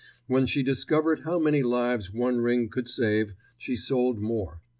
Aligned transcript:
When 0.25 0.47
she 0.47 0.63
discovered 0.63 1.19
how 1.25 1.37
many 1.37 1.61
lives 1.61 2.11
one 2.11 2.37
ring 2.41 2.69
could 2.69 2.87
save, 2.89 3.35
she 3.55 3.75
sold 3.75 4.19
more. 4.19 4.59